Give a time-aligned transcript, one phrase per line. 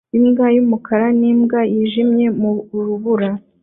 [0.17, 2.51] Imbwa y'umukara n'imbwa yijimye mu
[2.85, 3.29] rubura